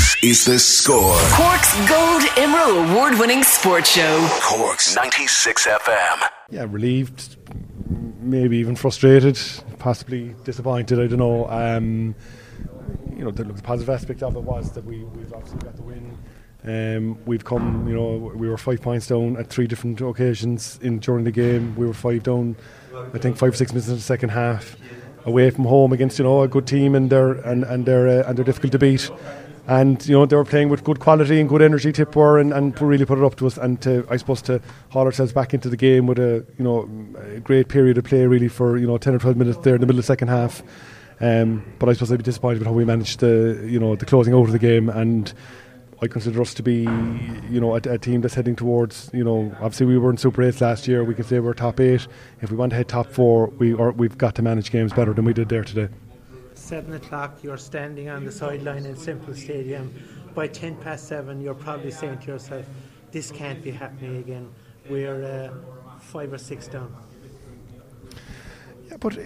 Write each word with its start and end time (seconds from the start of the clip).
This 0.00 0.16
is 0.22 0.44
the 0.46 0.58
score. 0.58 1.14
Cork's 1.32 1.74
Gold 1.86 2.22
Emerald 2.38 2.88
Award 2.88 3.18
winning 3.18 3.42
sports 3.42 3.90
show. 3.90 4.26
Cork's 4.40 4.96
96 4.96 5.66
FM. 5.66 6.28
yeah, 6.48 6.64
relieved, 6.66 7.36
maybe 8.18 8.56
even 8.56 8.76
frustrated, 8.76 9.38
possibly 9.78 10.34
disappointed. 10.44 10.98
I 10.98 11.06
don't 11.06 11.18
know. 11.18 11.46
Um, 11.50 12.14
you 13.14 13.24
know, 13.24 13.30
the, 13.30 13.44
the 13.44 13.62
positive 13.62 13.90
aspect 13.94 14.22
of 14.22 14.36
it 14.36 14.42
was 14.42 14.72
that 14.72 14.86
we 14.86 15.04
we've 15.04 15.34
obviously 15.34 15.58
got 15.58 15.76
the 15.76 15.82
win. 15.82 16.16
Um, 16.64 17.18
we've 17.26 17.44
come, 17.44 17.86
you 17.86 17.94
know, 17.94 18.16
we 18.34 18.48
were 18.48 18.56
five 18.56 18.80
points 18.80 19.06
down 19.06 19.36
at 19.36 19.48
three 19.48 19.66
different 19.66 20.00
occasions 20.00 20.78
in 20.80 21.00
during 21.00 21.24
the 21.24 21.30
game. 21.30 21.76
We 21.76 21.86
were 21.86 21.92
five 21.92 22.22
down, 22.22 22.56
I 23.12 23.18
think 23.18 23.36
five 23.36 23.52
or 23.52 23.56
six 23.56 23.70
minutes 23.72 23.88
in 23.88 23.96
the 23.96 24.00
second 24.00 24.30
half, 24.30 24.78
away 25.26 25.50
from 25.50 25.64
home 25.66 25.92
against 25.92 26.18
you 26.18 26.24
know 26.24 26.40
a 26.40 26.48
good 26.48 26.66
team 26.66 26.94
and 26.94 27.10
they're 27.10 27.32
and 27.32 27.64
and 27.64 27.84
they're 27.84 28.08
uh, 28.24 28.26
and 28.26 28.38
they're 28.38 28.46
difficult 28.46 28.72
to 28.72 28.78
beat. 28.78 29.10
And 29.70 30.04
you 30.08 30.18
know 30.18 30.26
they 30.26 30.34
were 30.34 30.44
playing 30.44 30.68
with 30.68 30.82
good 30.82 30.98
quality 30.98 31.38
and 31.38 31.48
good 31.48 31.62
energy. 31.62 31.92
Tip 31.92 32.16
were 32.16 32.40
and, 32.40 32.52
and 32.52 32.78
really 32.82 33.06
put 33.06 33.18
it 33.18 33.24
up 33.24 33.36
to 33.36 33.46
us. 33.46 33.56
And 33.56 33.80
to 33.82 34.04
I 34.10 34.16
suppose 34.16 34.42
to 34.42 34.60
haul 34.88 35.06
ourselves 35.06 35.32
back 35.32 35.54
into 35.54 35.68
the 35.68 35.76
game 35.76 36.08
with 36.08 36.18
a 36.18 36.44
you 36.58 36.64
know 36.64 36.88
a 37.36 37.38
great 37.38 37.68
period 37.68 37.96
of 37.96 38.02
play 38.02 38.26
really 38.26 38.48
for 38.48 38.76
you 38.78 38.86
know 38.88 38.98
ten 38.98 39.14
or 39.14 39.20
twelve 39.20 39.36
minutes 39.36 39.58
there 39.58 39.76
in 39.76 39.80
the 39.80 39.86
middle 39.86 40.00
of 40.00 40.04
the 40.04 40.12
second 40.12 40.26
half. 40.26 40.60
Um, 41.20 41.64
but 41.78 41.88
I 41.88 41.92
suppose 41.92 42.10
I'd 42.10 42.16
be 42.16 42.24
disappointed 42.24 42.58
with 42.58 42.66
how 42.66 42.72
we 42.72 42.84
managed 42.84 43.20
the 43.20 43.64
you 43.64 43.78
know 43.78 43.94
the 43.94 44.06
closing 44.06 44.34
out 44.34 44.42
of 44.42 44.52
the 44.52 44.58
game 44.58 44.88
and. 44.88 45.32
I 46.02 46.06
consider 46.06 46.40
us 46.40 46.54
to 46.54 46.62
be, 46.62 46.76
you 47.50 47.60
know, 47.60 47.74
a, 47.74 47.80
a 47.80 47.98
team 47.98 48.22
that's 48.22 48.32
heading 48.32 48.56
towards, 48.56 49.10
you 49.12 49.22
know, 49.22 49.54
obviously 49.56 49.84
we 49.84 49.98
were 49.98 50.08
in 50.08 50.16
Super 50.16 50.42
8 50.42 50.58
last 50.62 50.88
year. 50.88 51.04
We 51.04 51.14
can 51.14 51.24
say 51.24 51.40
we're 51.40 51.52
top 51.52 51.78
eight. 51.78 52.06
If 52.40 52.50
we 52.50 52.56
want 52.56 52.70
to 52.70 52.76
head 52.76 52.88
top 52.88 53.08
four, 53.08 53.48
we 53.48 53.74
or 53.74 53.90
we've 53.90 54.16
got 54.16 54.34
to 54.36 54.42
manage 54.42 54.70
games 54.70 54.94
better 54.94 55.12
than 55.12 55.26
we 55.26 55.34
did 55.34 55.50
there 55.50 55.62
today. 55.62 55.90
Seven 56.70 56.94
o'clock, 56.94 57.42
you're 57.42 57.56
standing 57.56 58.08
on 58.10 58.24
the 58.24 58.30
sideline 58.30 58.86
in 58.86 58.96
Semple 58.96 59.34
Stadium. 59.34 59.92
By 60.36 60.46
ten 60.46 60.76
past 60.76 61.08
seven, 61.08 61.40
you're 61.40 61.52
probably 61.52 61.90
saying 61.90 62.18
to 62.18 62.26
yourself, 62.28 62.64
"This 63.10 63.32
can't 63.32 63.60
be 63.60 63.72
happening 63.72 64.18
again." 64.18 64.48
We're 64.88 65.24
uh, 65.24 65.98
five 65.98 66.32
or 66.32 66.38
six 66.38 66.68
down. 66.68 66.94
Yeah, 68.88 68.98
but 69.00 69.18
uh, 69.18 69.22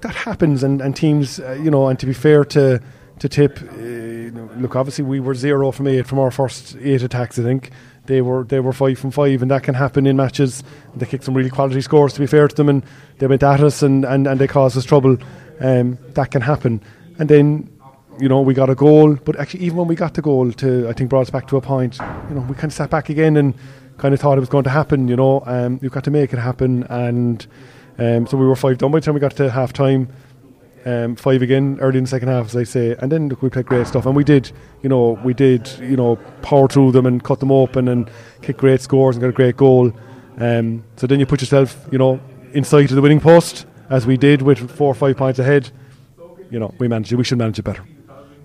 that 0.00 0.16
happens, 0.16 0.64
and, 0.64 0.80
and 0.80 0.96
teams, 0.96 1.38
uh, 1.38 1.52
you 1.62 1.70
know, 1.70 1.86
and 1.86 1.96
to 2.00 2.06
be 2.06 2.12
fair 2.12 2.44
to 2.46 2.82
to 3.20 3.28
Tip, 3.28 3.60
know, 3.70 4.50
look, 4.56 4.74
obviously 4.74 5.04
we 5.04 5.20
were 5.20 5.36
zero 5.36 5.70
from 5.70 5.86
eight 5.86 6.08
from 6.08 6.18
our 6.18 6.32
first 6.32 6.76
eight 6.80 7.02
attacks. 7.02 7.38
I 7.38 7.42
think 7.42 7.70
they 8.06 8.20
were 8.20 8.44
they 8.44 8.58
were 8.58 8.72
five 8.72 8.98
from 8.98 9.10
five, 9.10 9.42
and 9.42 9.50
that 9.52 9.62
can 9.62 9.74
happen 9.74 10.06
in 10.06 10.16
matches. 10.16 10.64
They 10.96 11.06
kicked 11.06 11.24
some 11.24 11.34
really 11.34 11.50
quality 11.50 11.82
scores. 11.82 12.14
To 12.14 12.20
be 12.20 12.26
fair 12.26 12.48
to 12.48 12.54
them, 12.56 12.68
and 12.68 12.84
they 13.18 13.28
went 13.28 13.42
at 13.42 13.60
us, 13.60 13.82
and, 13.82 14.04
and, 14.04 14.26
and 14.26 14.40
they 14.40 14.48
caused 14.48 14.76
us 14.76 14.84
trouble. 14.84 15.18
Um, 15.60 15.98
that 16.14 16.30
can 16.30 16.42
happen, 16.42 16.82
and 17.18 17.28
then. 17.28 17.70
You 18.18 18.28
know, 18.28 18.42
we 18.42 18.52
got 18.52 18.68
a 18.68 18.74
goal, 18.74 19.14
but 19.14 19.38
actually, 19.40 19.60
even 19.64 19.78
when 19.78 19.88
we 19.88 19.94
got 19.94 20.12
the 20.12 20.20
goal, 20.20 20.52
to 20.52 20.86
I 20.90 20.92
think 20.92 21.08
brought 21.08 21.22
us 21.22 21.30
back 21.30 21.48
to 21.48 21.56
a 21.56 21.60
point. 21.62 21.98
You 22.28 22.34
know, 22.34 22.42
we 22.42 22.54
kind 22.54 22.64
of 22.66 22.74
sat 22.74 22.90
back 22.90 23.08
again 23.08 23.34
and 23.38 23.54
kind 23.96 24.12
of 24.12 24.20
thought 24.20 24.36
it 24.36 24.40
was 24.40 24.50
going 24.50 24.64
to 24.64 24.70
happen. 24.70 25.08
You 25.08 25.16
know, 25.16 25.42
um, 25.46 25.78
you've 25.80 25.92
got 25.92 26.04
to 26.04 26.10
make 26.10 26.34
it 26.34 26.38
happen, 26.38 26.82
and 26.90 27.46
um, 27.98 28.26
so 28.26 28.36
we 28.36 28.46
were 28.46 28.56
five 28.56 28.76
down 28.76 28.90
by 28.90 28.98
the 28.98 29.06
time 29.06 29.14
we 29.14 29.20
got 29.20 29.36
to 29.36 29.50
half 29.50 29.72
time. 29.72 30.08
Um, 30.84 31.16
five 31.16 31.40
again 31.40 31.78
early 31.80 31.96
in 31.96 32.04
the 32.04 32.10
second 32.10 32.28
half, 32.28 32.46
as 32.46 32.56
I 32.56 32.64
say, 32.64 32.94
and 32.98 33.10
then 33.10 33.28
look, 33.30 33.40
we 33.40 33.48
played 33.48 33.66
great 33.66 33.86
stuff, 33.86 34.04
and 34.04 34.14
we 34.14 34.24
did, 34.24 34.50
you 34.82 34.88
know, 34.90 35.18
we 35.24 35.32
did, 35.32 35.68
you 35.78 35.96
know, 35.96 36.16
power 36.42 36.68
through 36.68 36.92
them 36.92 37.06
and 37.06 37.22
cut 37.22 37.40
them 37.40 37.52
open 37.52 37.88
and 37.88 38.10
kick 38.42 38.58
great 38.58 38.82
scores 38.82 39.16
and 39.16 39.22
got 39.22 39.28
a 39.28 39.32
great 39.32 39.56
goal. 39.56 39.92
Um, 40.38 40.84
so 40.96 41.06
then 41.06 41.20
you 41.20 41.26
put 41.26 41.40
yourself, 41.40 41.86
you 41.90 41.98
know, 41.98 42.20
inside 42.52 42.90
of 42.90 42.96
the 42.96 43.02
winning 43.02 43.20
post, 43.20 43.66
as 43.90 44.06
we 44.06 44.16
did 44.16 44.40
with 44.42 44.70
four 44.70 44.88
or 44.88 44.94
five 44.94 45.16
points 45.16 45.38
ahead. 45.38 45.70
You 46.50 46.58
know, 46.58 46.74
we 46.78 46.88
managed 46.88 47.12
it. 47.12 47.16
We 47.16 47.24
should 47.24 47.38
manage 47.38 47.58
it 47.58 47.64
better. 47.64 47.84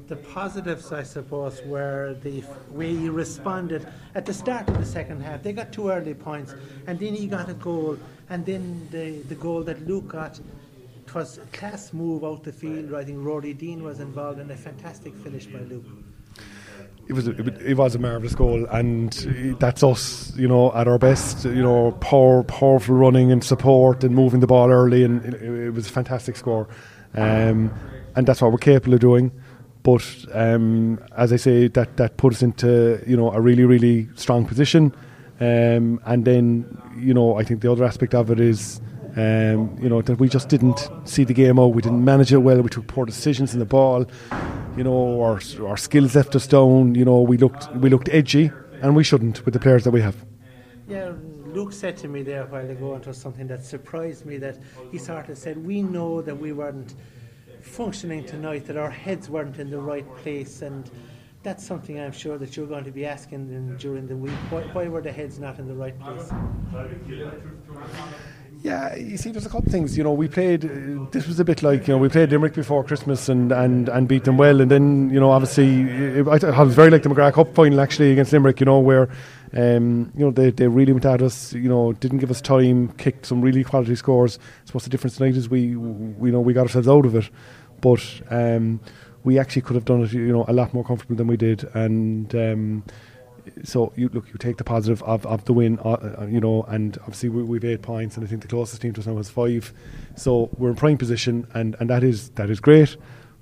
The 0.07 0.17
positives, 0.17 0.91
I 0.91 1.01
suppose, 1.01 1.63
were 1.63 2.15
the 2.21 2.43
way 2.69 2.91
you 2.91 3.11
responded 3.11 3.87
at 4.13 4.25
the 4.25 4.33
start 4.33 4.67
of 4.67 4.77
the 4.77 4.85
second 4.85 5.21
half. 5.21 5.41
They 5.41 5.53
got 5.53 5.71
two 5.71 5.89
early 5.89 6.13
points, 6.13 6.53
and 6.85 6.99
then 6.99 7.15
he 7.15 7.25
got 7.25 7.49
a 7.49 7.55
goal, 7.55 7.97
and 8.29 8.45
then 8.45 8.87
the, 8.91 9.21
the 9.23 9.35
goal 9.35 9.63
that 9.63 9.87
Luke 9.87 10.09
got. 10.09 10.39
Was 11.13 11.37
a 11.37 11.45
class 11.57 11.93
move 11.93 12.25
out 12.25 12.43
the 12.43 12.51
field. 12.51 12.93
I 12.93 13.05
think 13.05 13.19
Ruairí 13.19 13.57
Deane 13.57 13.81
was 13.83 14.01
involved 14.01 14.37
in 14.37 14.51
a 14.51 14.55
fantastic 14.55 15.15
finish 15.15 15.45
by 15.45 15.59
Luke. 15.59 15.85
It 17.07 17.13
was 17.13 17.27
a, 17.27 17.31
it 17.69 17.77
was 17.77 17.93
a 17.93 17.99
marvelous 17.99 18.33
goal, 18.33 18.65
and 18.71 19.11
that's 19.59 19.83
us, 19.83 20.35
you 20.35 20.47
know, 20.47 20.73
at 20.73 20.87
our 20.87 20.97
best. 20.97 21.45
You 21.45 21.61
know, 21.61 21.91
power, 21.93 22.43
powerful 22.43 22.95
running 22.95 23.31
and 23.31 23.43
support 23.43 24.03
and 24.03 24.15
moving 24.15 24.39
the 24.39 24.47
ball 24.47 24.71
early, 24.71 25.03
and 25.03 25.23
it, 25.23 25.41
it 25.41 25.69
was 25.71 25.87
a 25.87 25.91
fantastic 25.91 26.35
score. 26.35 26.67
Um, 27.13 27.71
and 28.15 28.25
that's 28.25 28.41
what 28.41 28.51
we're 28.51 28.57
capable 28.57 28.95
of 28.95 28.99
doing. 29.01 29.31
But 29.83 30.03
um, 30.33 30.99
as 31.15 31.31
I 31.31 31.35
say, 31.35 31.67
that 31.67 31.97
that 31.97 32.17
put 32.17 32.33
us 32.33 32.41
into 32.41 33.01
you 33.05 33.15
know 33.15 33.31
a 33.31 33.39
really 33.39 33.65
really 33.65 34.09
strong 34.15 34.45
position. 34.45 34.93
Um, 35.39 35.99
and 36.05 36.25
then 36.25 36.81
you 36.97 37.13
know 37.13 37.37
I 37.37 37.43
think 37.43 37.61
the 37.61 37.71
other 37.71 37.85
aspect 37.85 38.15
of 38.15 38.31
it 38.31 38.39
is. 38.39 38.81
Um, 39.17 39.77
you 39.81 39.87
know 39.87 40.01
that 40.01 40.19
we 40.19 40.27
just 40.27 40.49
didn't 40.49 40.89
see 41.05 41.23
the 41.23 41.33
game 41.33 41.57
out. 41.57 41.67
We 41.67 41.81
didn't 41.81 42.03
manage 42.03 42.33
it 42.33 42.39
well. 42.39 42.61
We 42.61 42.67
took 42.67 42.87
poor 42.87 43.05
decisions 43.05 43.53
in 43.53 43.59
the 43.59 43.65
ball. 43.65 44.05
You 44.77 44.83
know, 44.83 45.21
our 45.21 45.39
our 45.65 45.77
skills 45.77 46.15
left 46.15 46.35
us 46.35 46.47
down. 46.47 46.95
You 46.95 47.05
know, 47.05 47.21
we 47.21 47.37
looked 47.37 47.73
we 47.75 47.89
looked 47.89 48.09
edgy, 48.09 48.51
and 48.81 48.95
we 48.95 49.03
shouldn't 49.03 49.45
with 49.45 49.53
the 49.53 49.59
players 49.59 49.83
that 49.85 49.91
we 49.91 50.01
have. 50.01 50.15
Yeah, 50.87 51.13
Luke 51.55 51.71
said 51.71 51.95
to 51.97 52.09
me 52.09 52.21
there 52.21 52.43
a 52.43 52.45
while 52.47 52.69
ago, 52.69 52.93
and 52.93 53.01
it 53.01 53.07
was 53.07 53.17
something 53.17 53.47
that 53.47 53.63
surprised 53.63 54.25
me 54.25 54.37
that 54.37 54.59
he 54.91 54.97
sort 54.97 55.29
of 55.29 55.37
said, 55.37 55.57
We 55.65 55.81
know 55.81 56.21
that 56.21 56.37
we 56.37 56.51
weren't 56.51 56.95
functioning 57.61 58.25
tonight, 58.25 58.65
that 58.65 58.75
our 58.75 58.91
heads 58.91 59.29
weren't 59.29 59.57
in 59.57 59.69
the 59.69 59.79
right 59.79 60.05
place, 60.17 60.61
and 60.61 60.91
that's 61.43 61.65
something 61.65 61.97
I'm 61.99 62.11
sure 62.11 62.37
that 62.37 62.57
you're 62.57 62.67
going 62.67 62.83
to 62.83 62.91
be 62.91 63.05
asking 63.05 63.49
in, 63.53 63.77
during 63.77 64.05
the 64.05 64.17
week. 64.17 64.35
Why, 64.49 64.63
why 64.73 64.87
were 64.89 65.01
the 65.01 65.13
heads 65.13 65.39
not 65.39 65.57
in 65.57 65.67
the 65.67 65.75
right 65.75 65.97
place? 65.97 66.29
Yeah, 68.65 68.95
you 68.95 69.15
see, 69.17 69.29
there's 69.29 69.45
a 69.45 69.49
couple 69.49 69.67
of 69.67 69.71
things. 69.71 69.95
You 69.95 70.03
know, 70.03 70.13
we 70.13 70.27
played. 70.27 70.65
Uh, 70.65 71.05
this 71.11 71.27
was 71.27 71.39
a 71.39 71.45
bit 71.45 71.61
like 71.61 71.87
you 71.87 71.93
know 71.93 71.99
we 71.99 72.09
played 72.09 72.31
Limerick 72.31 72.55
before 72.55 72.83
Christmas 72.83 73.29
and, 73.29 73.51
and, 73.51 73.87
and 73.89 74.07
beat 74.07 74.23
them 74.23 74.39
well, 74.39 74.59
and 74.59 74.71
then 74.71 75.11
you 75.11 75.19
know 75.19 75.29
obviously 75.29 75.83
it, 75.83 76.27
I, 76.27 76.63
was 76.63 76.73
very 76.73 76.89
like 76.89 77.03
the 77.03 77.09
McGrath 77.09 77.33
Cup 77.33 77.53
final 77.53 77.79
actually 77.79 78.11
against 78.11 78.33
Limerick. 78.33 78.59
You 78.59 78.65
know 78.65 78.79
where 78.79 79.07
um, 79.53 80.11
you 80.17 80.25
know 80.25 80.31
they, 80.31 80.49
they 80.49 80.67
really 80.67 80.93
went 80.93 81.05
at 81.05 81.21
us. 81.21 81.53
You 81.53 81.69
know, 81.69 81.93
didn't 81.93 82.17
give 82.17 82.31
us 82.31 82.41
time, 82.41 82.87
kicked 82.93 83.27
some 83.27 83.39
really 83.39 83.63
quality 83.63 83.95
scores. 83.95 84.39
So 84.63 84.71
what's 84.71 84.85
the 84.85 84.89
difference 84.89 85.17
tonight 85.17 85.35
is 85.35 85.47
we 85.47 85.75
we 85.75 86.31
know 86.31 86.41
we 86.41 86.53
got 86.53 86.63
ourselves 86.63 86.87
out 86.87 87.05
of 87.05 87.13
it, 87.13 87.29
but 87.81 88.01
um, 88.31 88.79
we 89.23 89.37
actually 89.37 89.61
could 89.61 89.75
have 89.75 89.85
done 89.85 90.01
it. 90.01 90.11
You 90.11 90.33
know, 90.33 90.45
a 90.47 90.53
lot 90.53 90.73
more 90.73 90.83
comfortable 90.83 91.15
than 91.15 91.27
we 91.27 91.37
did, 91.37 91.69
and. 91.75 92.33
Um, 92.33 92.83
so 93.63 93.91
you 93.95 94.09
look, 94.09 94.27
you 94.27 94.35
take 94.37 94.57
the 94.57 94.63
positive 94.63 95.01
of, 95.03 95.25
of 95.25 95.45
the 95.45 95.53
win, 95.53 95.79
uh, 95.79 96.15
uh, 96.21 96.27
you 96.29 96.39
know, 96.39 96.63
and 96.63 96.97
obviously 96.99 97.29
we, 97.29 97.43
we've 97.43 97.65
eight 97.65 97.81
points, 97.81 98.17
and 98.17 98.25
I 98.25 98.29
think 98.29 98.41
the 98.41 98.47
closest 98.47 98.81
team 98.81 98.93
to 98.93 99.01
us 99.01 99.07
now 99.07 99.17
has 99.17 99.29
five. 99.29 99.73
So 100.15 100.49
we're 100.57 100.69
in 100.69 100.75
prime 100.75 100.97
position, 100.97 101.47
and, 101.53 101.75
and 101.79 101.89
that 101.89 102.03
is 102.03 102.29
that 102.31 102.49
is 102.49 102.59
great. 102.59 102.97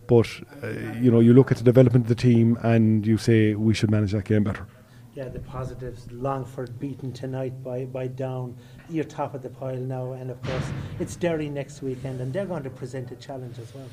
But 0.08 0.28
uh, 0.62 0.68
you 1.00 1.12
know, 1.12 1.20
you 1.20 1.34
look 1.34 1.52
at 1.52 1.58
the 1.58 1.64
development 1.64 2.06
of 2.06 2.10
the 2.10 2.16
team, 2.16 2.58
and 2.62 3.06
you 3.06 3.18
say 3.18 3.56
we 3.56 3.74
should 3.74 3.92
manage 3.92 4.12
that 4.12 4.26
game 4.26 4.44
better. 4.44 4.68
Yeah, 5.16 5.30
the 5.30 5.40
positives. 5.42 6.12
Longford 6.12 6.80
beaten 6.80 7.14
tonight 7.14 7.64
by, 7.64 7.86
by 7.86 8.08
Down. 8.08 8.58
You're 8.90 9.04
top 9.04 9.36
of 9.36 9.44
the 9.44 9.50
pile 9.50 9.76
now, 9.78 10.14
and 10.14 10.32
of 10.32 10.42
course, 10.42 10.72
it's 11.00 11.16
Derry 11.16 11.50
next 11.50 11.84
weekend, 11.84 12.20
and 12.20 12.34
they're 12.34 12.48
going 12.48 12.64
to 12.64 12.72
present 12.72 13.12
a 13.12 13.16
challenge 13.18 13.60
as 13.60 13.76
well. 13.76 13.88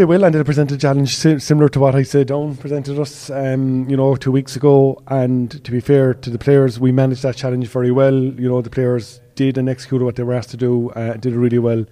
They 0.00 0.06
will, 0.06 0.24
and 0.24 0.34
they'll 0.34 0.44
present 0.44 0.72
a 0.72 0.78
challenge 0.78 1.14
si- 1.14 1.38
similar 1.40 1.68
to 1.68 1.78
what 1.78 1.94
I 1.94 2.04
said 2.04 2.28
Down 2.28 2.56
presented 2.56 2.98
us, 2.98 3.28
um, 3.28 3.86
you 3.86 3.98
know, 3.98 4.16
two 4.16 4.32
weeks 4.32 4.56
ago. 4.56 5.02
And 5.08 5.62
to 5.62 5.70
be 5.70 5.78
fair 5.78 6.14
to 6.14 6.30
the 6.30 6.38
players, 6.38 6.80
we 6.80 6.90
managed 6.90 7.22
that 7.22 7.36
challenge 7.36 7.68
very 7.68 7.90
well. 7.90 8.14
You 8.14 8.48
know, 8.48 8.62
the 8.62 8.70
players 8.70 9.20
did 9.34 9.58
and 9.58 9.68
executed 9.68 10.06
what 10.06 10.16
they 10.16 10.22
were 10.22 10.32
asked 10.32 10.52
to 10.52 10.56
do, 10.56 10.88
uh, 10.92 11.18
did 11.18 11.34
it 11.34 11.38
really 11.38 11.58
well, 11.58 11.84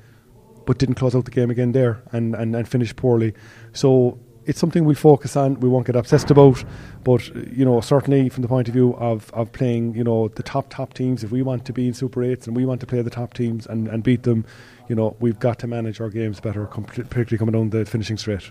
but 0.64 0.78
didn't 0.78 0.94
close 0.94 1.14
out 1.14 1.26
the 1.26 1.30
game 1.30 1.50
again 1.50 1.72
there 1.72 2.02
and, 2.10 2.34
and, 2.34 2.56
and 2.56 2.66
finished 2.66 2.96
poorly. 2.96 3.34
So 3.74 4.18
it's 4.48 4.58
something 4.58 4.86
we'll 4.86 4.96
focus 4.96 5.36
on. 5.36 5.60
We 5.60 5.68
won't 5.68 5.86
get 5.86 5.94
obsessed 5.94 6.30
about, 6.30 6.64
but 7.04 7.28
you 7.54 7.66
know, 7.66 7.80
certainly 7.82 8.30
from 8.30 8.42
the 8.42 8.48
point 8.48 8.66
of 8.66 8.74
view 8.74 8.94
of, 8.94 9.30
of 9.34 9.52
playing, 9.52 9.94
you 9.94 10.02
know, 10.02 10.28
the 10.28 10.42
top 10.42 10.70
top 10.70 10.94
teams. 10.94 11.22
If 11.22 11.30
we 11.30 11.42
want 11.42 11.66
to 11.66 11.72
be 11.72 11.86
in 11.86 11.92
Super 11.94 12.22
Eights 12.22 12.46
and 12.46 12.56
we 12.56 12.64
want 12.64 12.80
to 12.80 12.86
play 12.86 13.02
the 13.02 13.10
top 13.10 13.34
teams 13.34 13.66
and, 13.66 13.86
and 13.88 14.02
beat 14.02 14.22
them, 14.22 14.46
you 14.88 14.96
know, 14.96 15.14
we've 15.20 15.38
got 15.38 15.58
to 15.60 15.66
manage 15.66 16.00
our 16.00 16.08
games 16.08 16.40
better, 16.40 16.64
particularly 16.64 17.36
coming 17.36 17.52
down 17.52 17.70
the 17.70 17.84
finishing 17.84 18.16
straight. 18.16 18.50